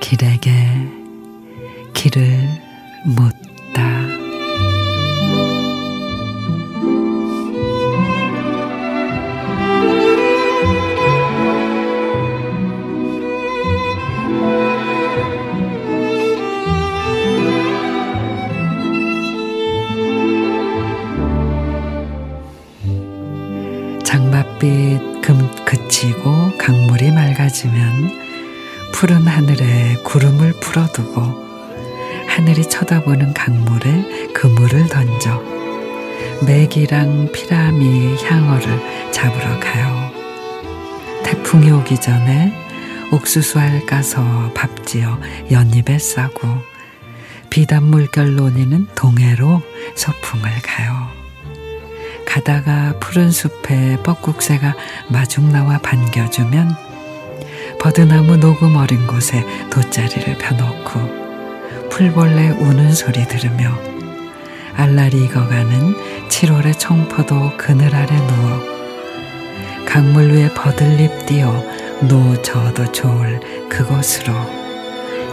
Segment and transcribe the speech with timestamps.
[0.00, 0.50] 길에게
[1.92, 2.48] 길을
[3.04, 3.55] 묻
[24.56, 31.46] 장맛빛 금 그치고 강물이 맑아지면 푸른 하늘에 구름을 풀어두고
[32.26, 35.42] 하늘이 쳐다보는 강물에 그물을 던져
[36.46, 40.10] 맥이랑 피라미 향어를 잡으러 가요.
[41.24, 42.52] 태풍이 오기 전에
[43.12, 45.18] 옥수수알 까서 밥 지어
[45.50, 46.48] 연잎에 싸고
[47.50, 49.62] 비단 물결 논이는 동해로
[49.94, 51.25] 소풍을 가요.
[52.26, 54.74] 가다가 푸른 숲에 뻐국새가
[55.08, 56.76] 마중 나와 반겨주면
[57.80, 63.72] 버드나무 녹음 어린 곳에 돗자리를 펴놓고 풀벌레 우는 소리 들으며
[64.74, 68.60] 알라리 익어가는 7월의 청포도 그늘 아래 누워
[69.86, 71.64] 강물 위에 버들잎 띄어
[72.02, 73.40] 노져도 좋을
[73.70, 74.34] 그곳으로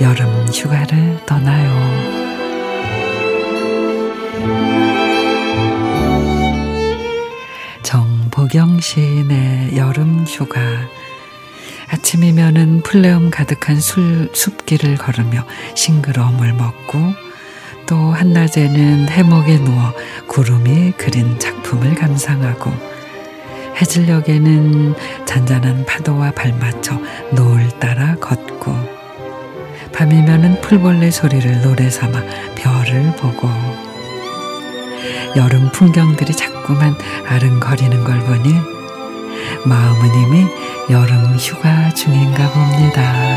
[0.00, 2.18] 여름 휴가를 떠나요.
[8.48, 10.60] 정보경 시인의 여름 휴가.
[11.88, 16.98] 아침이면은 풀레음 가득한 술, 숲길을 걸으며 싱그러움을 먹고
[17.86, 19.92] 또 한낮에는 해목에 누워
[20.26, 22.72] 구름이 그린 작품을 감상하고
[23.76, 24.94] 해질녘에는
[25.26, 26.98] 잔잔한 파도와 발맞춰
[27.32, 28.74] 노을 따라 걷고
[29.92, 32.22] 밤이면은 풀벌레 소리를 노래 삼아
[32.54, 33.87] 별을 보고
[35.36, 36.96] 여름 풍경들이 자꾸만
[37.26, 38.54] 아른거리는 걸 보니
[39.64, 40.46] 마음은 이미
[40.90, 43.27] 여름 휴가 중인가 봅니다.